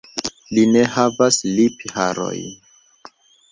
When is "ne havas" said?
0.75-1.37